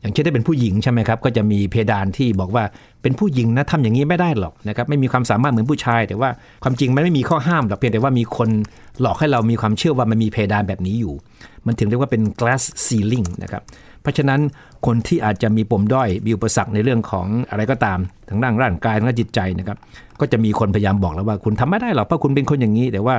[0.00, 2.64] อย่างเช่นถ้าเป็นผู้หญิงใช่ไหมครับก็จะมีเพดานที่บอกว่า
[3.02, 6.30] เป็นผู้หญิงนะทำอย่างนี้ไม่ได้หรอกนะครับไม่มีความสามารถเหมือนผู้ชาย แต่ว่า
[6.62, 8.48] ความจริงมันไม่มีข้อห้ามหรอกเพียงแต่ว่ามีคน
[9.00, 11.14] หลอกให้เรามีความเชื่อว่ามันมีเพดานแบบนี้อยู่
[11.66, 13.62] มันถึงเรียกว่าเป็น glass ceiling นะครับ
[14.06, 14.40] เพราะฉะนั้น
[14.86, 19.78] คนที่อาจจะมีปมด้อยมีอุปสรรคในเรื่องของอะไรก็ตามทางด้านร่างกายทางด้านจิตใจนะครับ
[20.20, 23.16] ก็จะมีคนพยายามบอกแล้วว่าคุณทำไม่ได้หรอกเพราะคุณเป็นคนอย่างนี้ แต่ว่า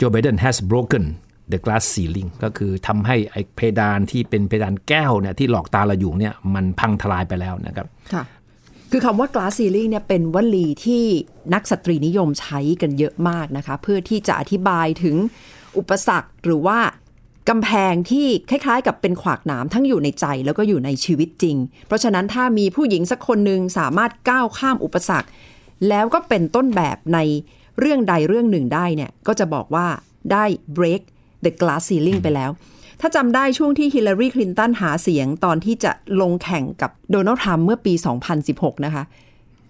[0.00, 1.04] Joe Biden has broken
[1.52, 8.24] the glass ceiling ก็คือทำให้ไอ้เพดานที่เป็นเพดานแก้วเนี่ยที่หลอกตาเราอยู่เนี่ยมันพังทลายไปแล้วนะครับค่ะ
[8.90, 11.04] คือคำว่า glass ceiling เนี่ยเป็นวลีที่
[11.54, 15.16] นักสตรีนิยมใช้กันเยอะมากนะคะ เพื่อที่จะอธิบายถึง
[15.78, 16.78] อุปสรรคหรือว่า
[17.48, 21.56] กำแพงที่คล้ายๆ กับเป็นขวากหนามทั้งอยู่ในใจแล้วก็อยู่ในชีวิตจริง
[21.86, 25.28] เพราะฉะนั้นถ้ามีผู้หญิงสักคนหนึ่งสามารถก้าวข้ามอุปสรรค
[25.88, 27.18] แล้วก็เป็นต้นแบบใน
[27.78, 29.86] เรื่องใดเรื่องหนึ่งได้เนี่ยก็จะบอกว่า
[30.32, 30.44] ได้
[30.76, 31.02] break
[31.44, 32.50] the glass ceiling ไปแล้ว
[33.00, 37.94] ถ้าจำได้ช่วงที่ฮิลลารีคลินตันหาเสียงตอนที่จะลงแข่งกับโดนัลด์ทรัมป์เมื่อปี
[38.38, 39.04] 2016 นะคะ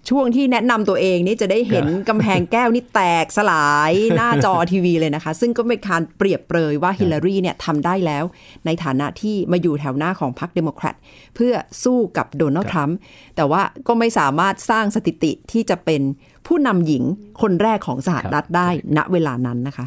[0.08, 8.24] ช่วงที่แนะนำตัวเองนี่จะได้เห็นกำแพงแก้วนี่แตกสลายหน้าจอทีวีเลยนะคะ ซึ่งก็เป็นการเปรียบเปรยว่าฮิลลารีเนี่ยทำได้แล้ว
[8.66, 10.94] ในฐานะที่มาอยู่แถวหน้าของพรรคเดโมแครต
[11.34, 12.96] เพื่อสู้กับโดนัลด์ทรัมป์
[13.36, 16.02] แต่ว่าก็ไม่สามารถสร้างสถิติที่จะเป็น
[16.46, 17.04] ผู้นำหญิง
[17.42, 19.86] คนแรกของสหรัฐได้ณเวลานั้นนะคะ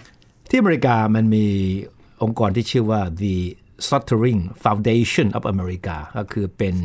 [0.49, 1.45] ที่อเมริกามันมี
[2.23, 3.35] องค์กรที่ชื่อว่า the
[3.89, 6.75] Sottering Foundation of America ก็คือเป็น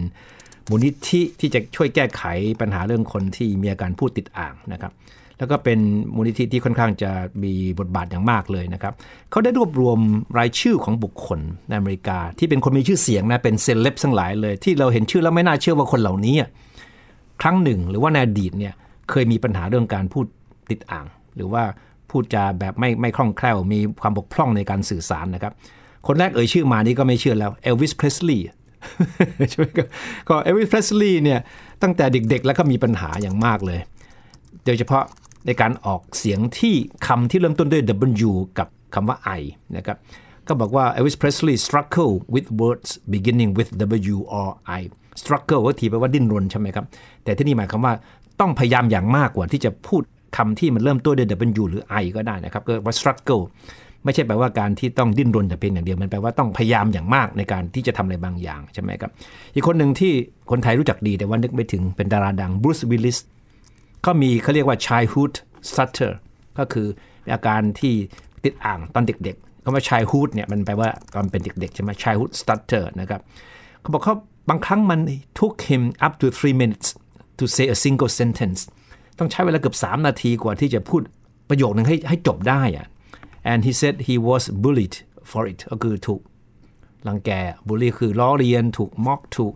[0.71, 2.23] มูลนิธิที่จะช่วยแก้ไข
[2.61, 4.93] ปัญหาเรื่องคนที่มีอาการพูดติดอ่างนะครับ
[5.39, 5.79] แล้วก็เป็น
[6.17, 7.11] มูลนิธิที่ค่อนข้างจะ
[7.45, 8.95] มีบทบาทอย่างมากเลยนะครับ
[9.31, 9.99] เขาได้รวบรวม
[10.39, 16.35] รายชื่อของบุคคลในอเมริกา ที่เป็นคนมีชื่อเสียงนะเป็นเซเลบทั้งหลายเลย ที่เราเห็นชื่อแล้วไม่น่าเชื่อว่าคนเหล่านี้
[17.43, 18.75] ครั้งหนึ่งหรือว่าในอดีตเนี่ย
[19.11, 20.27] เคยมีปัญหาเรื่องการพูด
[20.71, 21.63] ติดอ่าง หรือว่า
[22.11, 25.53] พูดจาแบบไม่ไม่คล่องแคล่วมีความบกพร่องในการสื่อสารนะครับ
[26.07, 28.49] คนแรกเอ่ยชื่อมานี่ก็ไม่เชื่อแล้วเอลวิสเพรสลีย์
[29.51, 29.87] ใช่ไหมครับ
[30.29, 31.41] ก็เอวิสเพรสลีย์เนี่ย
[31.83, 33.81] ตั้งแต่เด็กๆ แล้วก็มีปัญหาอย่างมากเลย
[34.67, 35.05] โดยเฉพาะ
[35.47, 36.75] ในการออกเสียงที่
[37.07, 37.83] คำที่เริ่มต้นด้วย
[38.29, 39.43] W กับคำว่า I
[39.77, 39.97] นะครับ
[40.49, 43.71] ก็บอกว่า Elvis Presley struggle with words beginning with
[44.15, 44.81] W or I
[45.23, 46.85] struggle ก็ทีแปลว่าดิ้นรนใช่ไหมครับ
[47.25, 47.95] แต่ที่นี่หมายความว่า
[48.41, 50.03] ต้องพยายามอย่างมากกว่าที่จะพูด
[50.37, 51.29] คำที่มันเริ่มต้นด้วย
[51.61, 53.43] W หรือ I ก็ได้นะครับก็ว่า struggle
[54.07, 59.11] ไม่ใช่แปลว่าการที่ต้องดิ้นรนแต่เพียงอย่างเดียวมันแปลว่าต้องพยายามอย่างมากในการที่จะทำอะไรบางอย่างใช่ไหมครับ
[59.55, 60.13] อีกคนหนึ่งที่
[60.51, 63.19] คนไทยรู้จักดีแต่ว่านึกไม่ถึงเป็นดาราดังบรูซวิลลิส
[64.07, 65.33] ก็มีเขาเรียกว่า childhood
[65.71, 66.13] stutter
[66.59, 66.87] ก็คือ
[67.33, 67.95] อาการที่
[68.45, 73.21] ติดอ่างตอนเด็กๆคำว่า childhood เนี่ยมันแปลว่าตอนเป็นเด็กๆใช่ไหม childhood stutter นะครับ
[73.81, 74.15] เขาบอกเขา
[74.49, 75.01] บางครั้งมัน
[75.39, 76.89] took him up to three minutes
[77.39, 78.61] to say a single sentence
[79.19, 81.03] ต้องใช้เวลาเกือบ 3 นาทีกว่าที่จะพูด
[81.49, 82.87] ประโยคนึงให้ให้จบได้อะ
[83.51, 84.97] and he said he was bullied
[85.31, 86.21] for it ก็คือถูก
[87.09, 87.31] รังแก
[87.67, 89.55] บูลลี่คือล้อเลียน ถูกม็อกถูก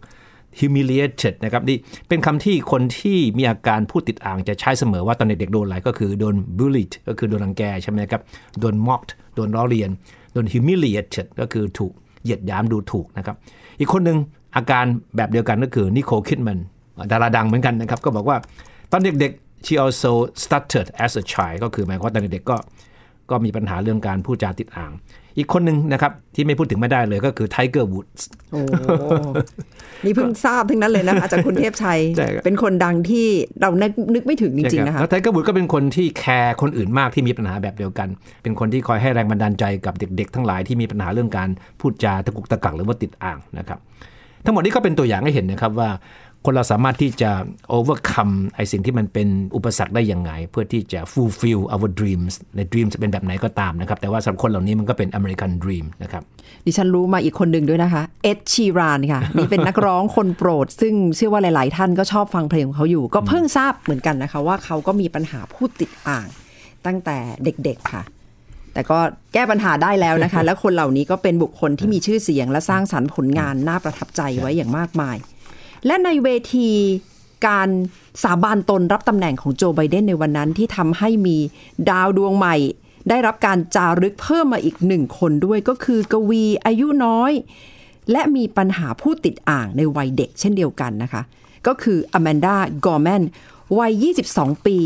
[0.59, 1.77] humiliated นะครับนี่
[2.09, 8.23] เป็นคำที่คนที่มีอาการพูดติดอ่างจะใช้เสมอว่าตอนเด็กๆโดนอะไรก็คือโดน bullied ก็คือโดนรังแกใช่ไหมครับ
[8.61, 9.91] โดน mocked โดนล้อเลียน
[10.33, 13.37] โดน humiliated ก็คือถูกเหยียดหยามดูถูกนะครับ
[13.79, 14.19] อีกคนหนึ่ง
[14.57, 14.85] อาการ
[15.17, 16.59] แบบเดียวกันก็คือนิโคลคิดแมน
[17.11, 18.37] ดาราดังเหมือนกันนะครับ ก็บอกว่า
[18.91, 22.57] ตอนเด็กๆ she also stuttered as a child ก็คือหมายความว่าตอนเด็กๆก็
[23.31, 24.93] ก็มีปัญหาเรื่องการพูดจาติดอ่าง
[25.39, 28.61] อีกคนหนึ่งนะครับที่ไม่พูดถึงไม่ได้เลยก็คือไทเกอร์วูดส์โอ้
[30.05, 33.27] นี่เพิ่งทราบทั้งนั้นเลยนะคะจากคุณเทพชัยใช่ครับเป็นคนดังที่
[33.61, 38.09] เรานึกนึกไม่ถึงจริงๆนะคะแล้วไทเกอร์วูดส์ก็เป็นคนที่ care คนอื่นมากที่มีปัญหาแบบเดียวกัน
[38.43, 41.49] เป็นคนที่คอยให้แรงบันดาลใจกับเด็กๆ ทั้งหลายที่มีปัญหาเรื่องการ
[41.81, 43.79] พูดจาตะกุกตะกักหรือว่าติดอ่างนะครับ
[44.45, 45.91] ทั้งหมดนี้ก็เป็นตัวอย่างให้เห็นนะครับว่า
[46.45, 47.31] คนเราสามารถที่จะ
[47.79, 56.23] overcome ไอสิ่งที่มันเป็นอุปสรรคได้ยังไง เพื่อที่จะ fulfill our dreams ใน dream จะเป็นแบบไหนก็ตามนะครับ แต่ว่าสำหรับคนเหล่านี้มันก็เป็น American dream นะครับ
[56.67, 66.29] ดิฉันรู้มาอีกคนหนึ่งด้วยนะคะ เอ็ดชีรานค่ะ นี่เป็นนักร้องคนโปรด ซึ่งเชื่อว่าหลาย ๆ ท่านก็ชอบฟังเพลงของเขาอยู่ ก็เพิ่งทราบเหมือนกันนะคะ ว่าเขาก็มีปัญหาพูดติดอ่าง
[66.87, 68.03] ตั้งแต่เด็ก ๆ ค่ะ
[68.75, 68.99] แต่ก็
[69.35, 75.17] แก้ปัญหาได้แล้วนะคะ และคนเหล่านี้ก็เป็นบุคคลที่มีชื่อเสียง และสร้างสรรค์ผลงานน่าประทับใจไว้อย่างมากมาย
[75.87, 76.71] และในเวที
[77.47, 77.69] การ
[78.23, 81.37] สาบานตนรับตำแหน่งของโจไบเดนในวันนั้นที่ทำให้มี
[81.91, 82.57] ดาวดวงใหม่
[83.09, 87.33] ได้รับการจารึกเพิ่มมาอีกหนึ่งคนด้วยก็คือกวีอายุน้อย
[88.13, 91.23] และมีปัญหาพูดติดอ่างในวัยเด็กเช่นเดียวกันนะคะ
[91.67, 93.23] ก็คืออแมนดากอร์แมน
[93.79, 94.79] วัย 22 ปี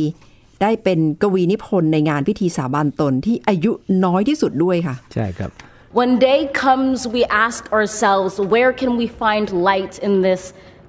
[0.62, 3.72] ได้เป็นกวีนิพนธ์ในงานพิธีสาบานตนที่อายุ
[4.04, 5.52] น้อยที่สุดด้วยค่ะ ใช่ครับ
[5.98, 10.42] When day comes, we ask ourselves, where can we find light in this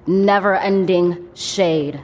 [0.07, 1.99] never ending shade?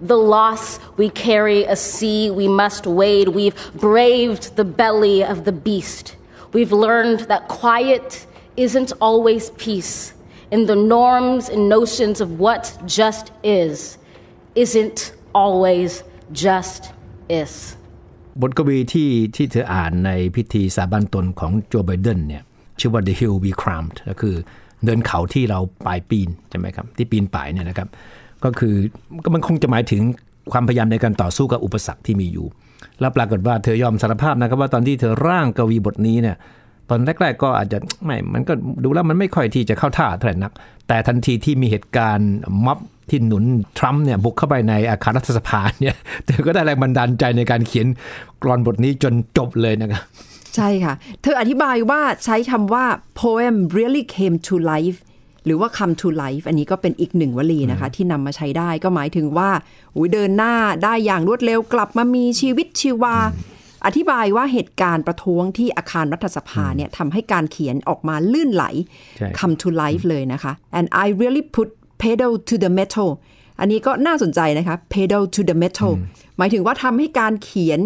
[0.00, 3.28] The loss we carry, a sea we must wade.
[3.28, 6.16] We've braved the belly of the beast.
[6.52, 10.14] We've learned that quiet isn't always peace.
[10.50, 13.96] In the norms and notions of what just is,
[14.54, 14.98] isn't
[15.34, 15.90] always
[16.32, 16.82] just
[17.28, 17.52] is.
[18.42, 22.42] บทกวีที่ที่เธออ่านในพิธีสาบานตนของโจไบเดนเนี่ย
[22.78, 24.36] ชื่อว่า The Hill We Climbed ก็คือ
[24.85, 27.87] เดินเขาที่เราปลายปีนใช่ไหมครับที่ปีนป่ายเนี่ยนะครับ
[28.43, 28.75] ก็คือ
[29.23, 30.01] ก็มันคงจะหมายถึง
[30.51, 32.47] ความพยายามในการต่อสู้กับอุปสรรคที่มีอยู่
[32.99, 36.35] แล้วปรากฏว่าเธอยอมสารภาพนะครับว่าตอนที่เธอร่างกวีบทนี้เนี่ย
[36.89, 40.51] ตอนแรกๆก็อาจจะไม่ มันก็ดูแล้วมันไม่ค่อยที่จะเข้าท่าเท่าไหร่นัก
[40.87, 42.31] แต่ทันทีที่มีเหตุการณ์
[42.65, 43.43] ม็อบที่หนุน
[43.77, 47.87] ทรัมป์เนี่ยบุกเข้าไปในอาคารรัฐสภาเนี่ยเธอก็ได้แรงบันดาลใจในการเขียน
[48.41, 50.03] กรอนบทนี้จนจบเลยนะครับ
[50.55, 52.85] ใช่ค่ะ เธออธิบายว่าใช้คำว่า
[53.21, 54.99] poem really came to life
[55.45, 59.49] หรือว่า come to life อันนี้ก็เป็นอีกหนึ่งวลีนะคะ ที่นำมาใช้ได้ก็หมายถึงว่า
[59.95, 63.15] อุ๊ยเดินหน้าได้อย่างรวดเร็วกลับมามีชีวิตชีวา
[63.85, 68.65] อธิบายว่าเหตุการณ์ประท้วงที่อาคารรัฐสภาเนี่ยทำให้การเขียนออกมาลื่นไหล
[69.17, 71.67] ใช่ come to life เลยนะคะ and I really put
[72.03, 73.09] pedal to the metal
[73.59, 75.93] อันนี้ก็น่าสนใจนะคะ pedal to the metal
[76.37, 77.81] หมายถึงว่าทำให้การเขียน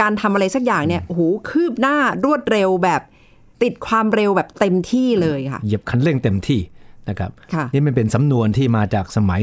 [0.00, 3.02] การทำอะไรสักอย่างเนี่ยโอ้โหคืบหน้ารวดเร็วแบบ
[3.62, 6.60] ติดความเร็วแบบเต็มที่เลยค่ะ เหยียบคันเร่งเต็มที่
[7.08, 9.42] นะครับค่ะนี่มันเป็นสำนวนที่มาจากสมัย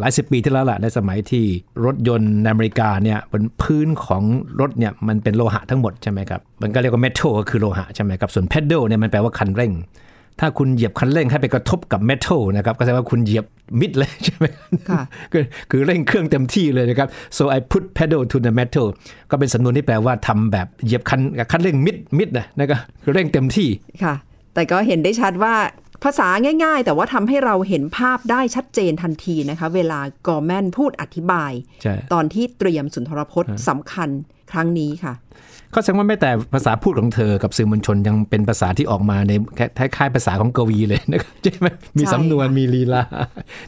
[0.00, 1.44] หลายสิบปีที่แล้วล่ะในสมัยที่
[1.84, 4.22] รถยนต์ในอเมริกาเนี่ยบนพื้นของ
[4.60, 9.72] รถเนี่ยมันเป็นโลหะทั้งหมดใช่ไหมครับมันก็เรียกว่าเมทัลก็คือโลหะใช่ไหมครับส่วน pedal เนี่ยมันแปลว่าคันเร่ง
[10.40, 13.44] ถ้าคุณเหยียบคันเร่งให้ไปกระทบกับเมทัลนะครับก็แสดงว่าคุณเหยียบ
[13.80, 14.46] มิดเลยใช่ไหม
[14.90, 18.86] ค่ะคือคือเร่งเครื่องเต็มที่เลยนะครับ so I put pedal to the metal
[19.30, 21.20] ก็เป็นสำนวนที่แปลว่าทำแบบเหยียบคัน
[21.52, 23.68] คันเร่งมิดมิดนะนะครับคือเร่งเต็มที่
[24.04, 24.14] ค่ะ
[24.54, 25.54] แต่ก็เห็นได้ชัดว่า
[26.04, 26.28] ภาษา
[26.64, 34.08] ง่ายๆ แต่ว่าทำให้เราเห็นภาพได้ชัดเจนทันทีนะคะ เวลากอร์แมนพูดอธิบายใช่ตอนที่เตรียมสุนทรพจน์สำคัญ
[34.52, 35.14] ครั้งนี้ค่ะ
[35.74, 39.32] ก็แสดงว่าไม่แต่ภาษาพูดของเธอกับสื่อมวลชนยังเป็นภาษาที่ออกมาใน
[39.78, 41.66] คล้ายๆภาษาของกวีเลยนะครับใช่ไหม
[41.98, 43.02] มีสำนวนมีลีลา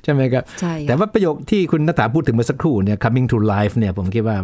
[0.03, 4.37] ใช่ไหมครับใช่ค่ะแต่ว่าประโยคที่คุณนัฐาพูดถึงเมื่อสักครู่เนี่ย coming to life เนี่ยผมคิดว่า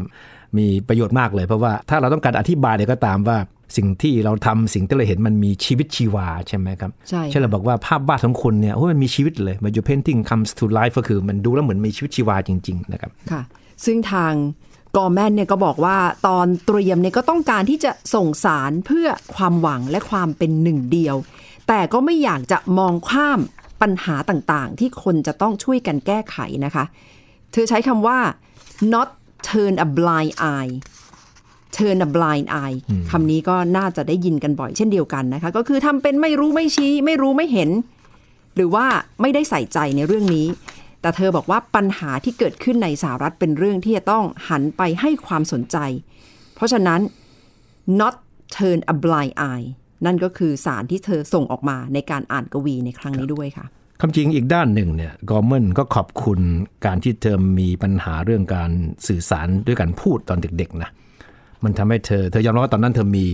[0.59, 3.39] มีประโยชน์มากเลย เพราะว่าถ้าเราต้องการอธิบายเนี่ยก็ตามว่า
[3.77, 13.43] สิ่งที่เราทำสิ่งที่เราเห็นมันมีชีวิตชีวาใช่ไหมครับใช่ค่ะเช่นเราบอกว่าภาพวาดของคุณเนี่ยโอ้ยมันมีชีวิตเลยมัน your painting comes to life ก็คือมันดูแล้วเหมือนมีชีวิตชีวาจริง ๆ นะครับค่ะ
[13.85, 14.33] ซึ่งทาง
[14.97, 15.97] กอร์แมนเนี่ยก็บอกว่า
[16.27, 21.17] ตอนเตรียมเนี่ยก็ต้องการที่จะส่งสารเพื่อความหวังและความเป็นหนึ่งเดียว
[21.69, 23.41] แต่ก็ไม่อยากจะมองข้าม
[23.83, 26.85] ปัญหาต่างๆ ที่คนจะต้องช่วยกันแก้ไขนะคะ
[27.53, 28.19] เธอใช้คำว่า
[28.93, 29.09] not
[29.49, 30.75] turn a blind eye
[31.77, 32.79] turn a blind eye
[33.11, 37.71] คำนี้ก็น่าจะได้ยินกันบ่อยเช่นเดียวกันนะคะ ก็คือทำเป็นไม่รู้ไม่ชี้ ไม่รู้ไม่เห็น
[38.57, 38.87] หรือว่า
[39.21, 40.47] ไม่ได้ใส่ใจในเรื่องนี้
[41.09, 45.77] แต่เธอบอกว่าปัญหาที่เกิดขึ้นในสหรัฐเป็นเรื่องที่จะต้องหันไปให้ความสนใจ
[46.55, 47.01] เพราะฉะนั้น
[48.01, 48.15] not
[48.57, 49.67] turn a blind eye
[50.07, 53.67] นั่นก็คือสารที่เธอส่งออกมาในการอ่านกวีในครั้งนี้ด้วยค่ะ
[54.01, 56.41] คำจริงอีกด้านหนึ่งเนี่ยกอร์เมนก็ขอบคุณ
[56.87, 58.71] การที่เธอมีปัญหาเรื่องการ
[59.09, 60.91] สื่อสารด้วยการพูดตอนเด็กๆนะ
[61.65, 63.25] มันทำให้เธอ เธอยอมรับว่าตอนนั้นเธอมี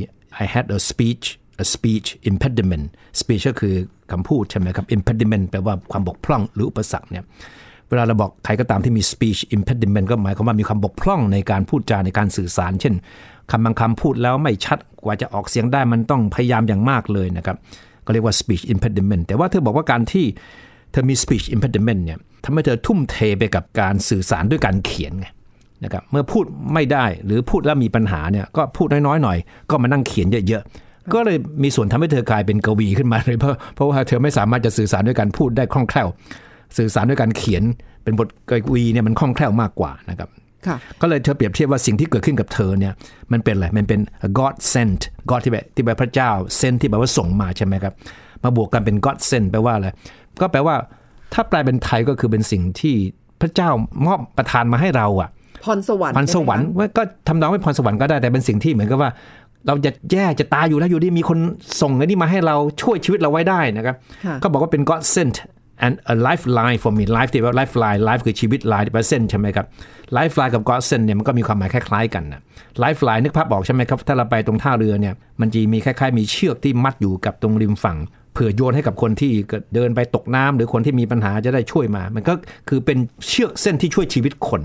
[0.43, 1.27] I had a speech
[1.65, 2.85] a speech impediment
[3.21, 3.75] speech ก็คือ
[4.13, 7.25] คำพูดใช่ไหมครับ impediment แปลว่าความบกพร่องหรืออุปสรรคเนี่ย
[7.95, 12.95] วลาเราบอกใครก็ตามที่มี speech impediment ก็หมายความว่ามีความบกพร่องในการพูดจาในการสื่อสาร เช่น
[13.51, 17.57] คำบางคำพูดแล้วไม่ชัดกว่าจะออกเสียงได้มันต้องพยายามอย่างมากเลยนะครับ
[18.05, 20.27] ก็เรียกว่า speech impediment แต่ว่าเธอบอกว่าการที่
[20.93, 25.27] เธอมี speech impediment เนี่ยทำให้เธอทุ่มเทไปกับการสื่อสารด้วยการเขียนไง
[25.85, 29.39] นะครับเมื่อพูดไม่ได้หรือพูดแล้วมีปัญหาเนี่ยก็พูดน้อยๆหน่อย
[29.71, 36.09] ก็มานั่งเขียนเยอะๆก็เลยมีส่วนทำให้เธอกลายเป็นกวีขึ้นมาเลยเพราะเพราะว่าเธอไม่สามารถจะสื่อสารด้วยการพูดได้คล่องแคล่ว
[36.77, 37.63] สื่อสารด้วยการเขียน
[38.05, 40.29] เป็นบทกวีเนี่ยมันคล่องแคล่วมากกว่านะครับ
[40.67, 42.93] ค่ะก็เลยเธอเปรียบเทียบว่าสิ่งที่เกิดขึ้นกับเธอเนี่ย
[43.33, 44.01] มันเป็นอะไร มันเป็น
[44.39, 47.95] God sent God ที่แบบที่แปลพระเจ้า sent ที่แปลว่าส่งมาใช่ไหมครับ
[48.45, 49.87] มาบวกกันเป็น God sent แปลว่าอะไร
[50.41, 50.75] ก็แปลว่า
[51.33, 52.95] ถ้าแปลเป็นไทยก็คือเป็นสิ่งที่
[53.41, 53.71] พระเจ้า
[54.07, 55.31] มอบประทานมาให้เราอะ
[55.65, 59.11] พรสวรรค์พรสวรรค์ใช่ไหมคะว่าก็ทำนองไม่พรสวรรค์ก็ได้แต่เป็นสิ่งที่เหมือนกับว่า
[59.67, 61.39] เราจะแย่จะตายอยู่แล้วอยู่ดีมีคน
[61.81, 65.37] ส่งไอ้นี่มาให้เราช่วยชีวิตเราไว้ได้นะครับค่ะก็บอกว่าเป็น God sent
[65.85, 69.67] and a lifeline for me life ที่ว่า lifeline life คือชีวิต line ที่แปล sent ใช่ไหมครับ
[70.17, 72.41] lifeline กับ God sent เนี่ยมันก็มีความหมายคล้ายๆกันนะ
[72.83, 77.99] lifeline นึกภาพออกใช่ไหมครับ ถ้าเราไปตรงท่าเรือเนี่ย มันจะมีคล้ายๆ มีเชือกที่มัดอยู่กับตรงริมฝั่ง
[78.33, 79.33] เผื่อโยนให้กับคนที่
[79.75, 82.35] เดินไปตกน้ำหรือคนที่มีปัญหาจะได้ช่วยมา มันก็
[82.69, 84.63] คือเป็นเชือกเส้นที่ช่วยชีวิตคน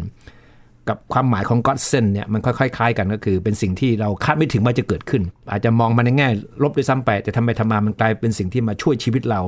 [0.89, 6.29] กับความหมายของ God send เนี่ยมันค่อยๆคล้ายกันก็คือ เป็นสิ่งที่เราคาดไม่ถึงว่าจะเกิดขึ้น อาจจะมองมันในแง่
[6.63, 9.41] ลบด้วยซ้ำไป แต่ทำไปทำมามันกลายเป็นสิ่งที่มาช่วยชีวิตเรา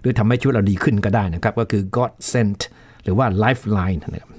[0.00, 2.60] หรือทำให้ชีวิตเราดีขึ้นก็ได้นะครับ ก็คือ God sent
[3.04, 4.30] หรือว่า lifeline นะครับ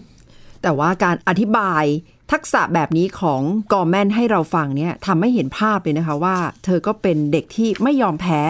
[0.62, 1.84] แต่ว่าการอธิบาย
[2.32, 3.42] ทักษะแบบนี้ของ
[3.74, 8.42] กอร์แมนให้เราฟังเนี่ยทำให้เห็นภาพเลยนะคะว่า เธอก็เป็นเด็กที่ไม่ยอมแพ้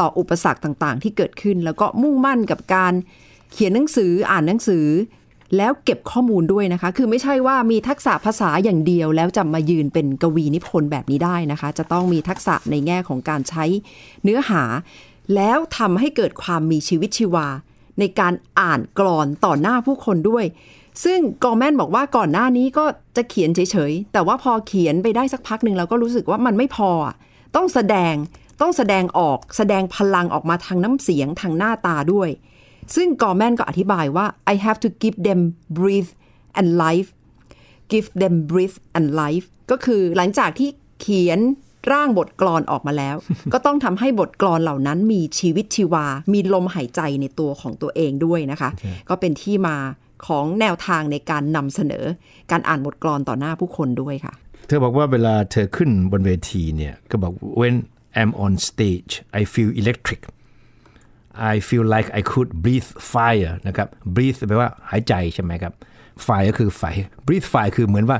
[0.00, 2.92] ต่ออุปสรรคต่างๆ ที่เกิดขึ้น แล้วก็มุ่งมั่นกับการ
[3.52, 4.86] เขียนหนังสืออ่านหนังสือ
[5.56, 13.64] แล้วเก็บข้อมูลด้วยนะคะ คือไม่ใช่ว่ามีทักษะภาษาอย่างเดียว แล้วจะมายืนเป็นกวีนิพนธ์แบบนี้ได้นะคะ จะต้องมีทักษะในแง่ของการใช้
[14.22, 14.62] เนื้อหา
[15.34, 17.48] แล้วทำให้เกิดความมีชีวิตชีวา
[17.98, 20.44] ในการอ่านกรอนต่อหน้าผู้คนด้วย
[21.04, 22.84] ซึ่งกอแมนบอกว่าก่อนหน้านี้ก็
[23.16, 26.90] จะเขียนเฉยๆ แต่ว่าพอเขียนไปได้สักพักหนึ่งเราก็รู้สึกว่ามันไม่พอ
[27.56, 28.14] ต้องแสดง
[28.60, 32.30] ต้องแสดงออกแสดงพลังออกมาทางน้ำเสียงทางหน้าตาด้วย
[32.94, 35.40] ซึ่งกอแมนก็อธิบายว่า I have to give them
[35.76, 36.10] breath
[36.58, 37.08] and life
[37.92, 40.68] give them breath and life ก็คือหลังจากที่
[41.00, 41.40] เขียน
[41.92, 43.16] ร่างบทกลอนออกมาแล้ว
[43.52, 48.70] ก็ต้องทำให้บทกลอนเหล่านั้นมีชีวิตชีวา มีลมหายใจในตัวของตัวเองด้วยนะคะ
[49.08, 49.76] ก็เป็นที่มา
[50.26, 52.04] ของแนวทางในการนำเสนอ
[52.50, 54.34] การอ่านบทกลอนต่อหน้าผู้คนด้วยค่ะ
[54.66, 57.74] เธอบอกว่าเวลาเธอขึ้นบนเวทีเนี่ย ก็บอก when
[58.20, 60.20] I'm on stage I feel electric
[61.52, 65.72] I feel like I could breathe fire นะครับ breathe แปลว่าหายใจใช่ไหมครับ
[66.26, 66.82] fire ก็คือไฟ
[67.26, 68.18] breathe fire คือเหมือนว่า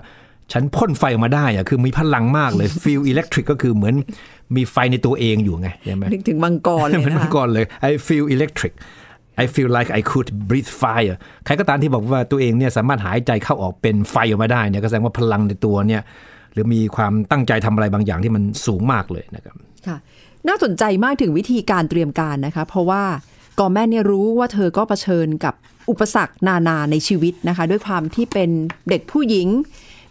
[0.52, 3.94] ฉันพ่นไฟออกมาได้อะคือมีพลังมากเลย feel electric ก็คือเหมือน
[4.56, 8.72] มีไฟในตัวเองอยู่ไงใช่ไหมนึกถึงมังกรเลยมันนะมาคะก่อนเลย I feel electric
[9.42, 16.02] I feel like I could breathe fire ใครก็ตามที่บอกว่าตัวเองเนี่ยสามารถหายใจเข้าออกเป็นไฟออกมาได้เนี่ยก็แสดงว่าพลังในตัวเนี่ย
[16.52, 19.56] หรือมีความตั้งใจทำอะไรบางอย่างที่มันสูงมากเลยนะครับ
[19.86, 19.96] ค่ะ
[20.48, 23.02] น่าสนใจมากถึงวิธีการเตรียมการนะคะ เพราะว่า
[23.58, 25.54] กอแม่เนี่ยรู้ว่าเธอก็เผชิญกับ
[25.90, 28.50] อุปสรรคนานาในชีวิตนะคะ ด้วยความที่เป็น
[28.88, 29.48] เด็กผู้หญิง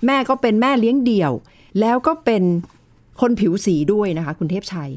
[0.06, 1.32] แม่ก็เป็นแม่เลี้ยงเดี่ยว
[1.80, 2.44] แล้วก็เป็น
[3.22, 4.92] คนผิวสีด้วยนะคะ คุณเทพชัย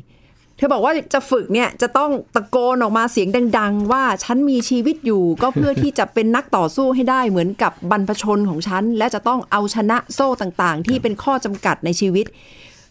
[0.57, 12.27] เธอบอกว่าจะฝึกเนี่ยจะต้องตะโกนออกมาเสียงดัง ๆ ว่าฉันมีชีวิตอยู่ ก็เพื่อที่จะเป็นนักต่อสู้ให้ได้เหมือนกับบรรพชนของฉัน และจะต้องเอาชนะโซ่ต่างๆ ที่เป็นข้อจำกัดในชีวิต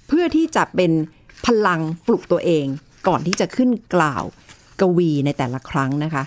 [0.08, 0.92] เพื่อที่จะเป็น
[1.46, 2.66] พลังปลุกตัวเอง
[3.08, 4.24] ก่อนที่จะขึ้นกล่าว
[4.82, 6.24] กวีในแต่ละครั้งนะคะ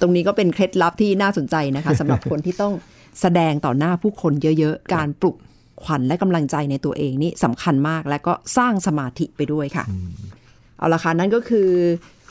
[0.00, 2.74] ตรงนี้ก็เป็นเคล็ดลับที่น่าสนใจนะคะสำหรับคนที่ต้อง
[3.20, 5.36] แสดงต่อหน้าผู้คนเยอะๆ การปลุก
[5.82, 9.84] ขวัญและกำลังใจในตัวเองนี่สำคัญมากและก็สร้างสมาธิไปด้วยค่ะ
[10.78, 11.70] เอาละค่ะนั่นก็คือ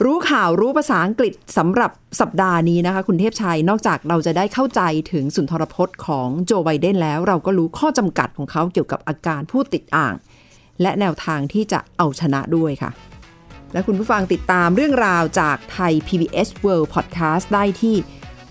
[0.03, 1.91] รู้ข่าวรู้ภาษาอังกฤษสำหรับ
[2.21, 10.15] สัปดาห์นี้นะคะ คุณเทพชัยนอกจากเราจะได้เข้าใจถึงสุนทรพจน์ของโจไบเดนแล้ว เราก็รู้ข้อจำกัดของเขาเกี่ยวกับอาการผู้ติดอ่าง
[10.81, 12.91] และแนวทางที่จะเอาชนะด้วยค่ะ
[13.73, 17.95] และคุณผู้ฟังติดตามเรื่องราวจากไทย PBS World Podcast ได้ที่